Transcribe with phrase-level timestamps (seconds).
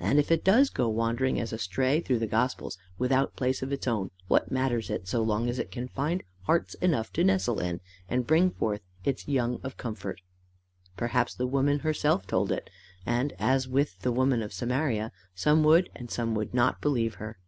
[0.00, 3.70] And if it does go wandering as a stray through the gospels, without place of
[3.72, 7.60] its own, what matters it so long as it can find hearts enough to nestle
[7.60, 10.22] in, and bring forth its young of comfort!
[10.96, 12.68] Perhaps the woman herself told it,
[13.06, 17.38] and, as with the woman of Samaria, some would and some would not believe her.